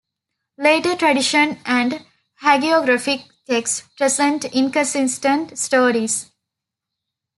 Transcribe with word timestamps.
Later 0.57 0.95
tradition 0.95 1.59
and 1.63 2.03
hagiographic 2.41 3.25
texts 3.47 3.83
present 3.95 4.45
inconsistent 4.45 5.55
stories. 5.59 6.31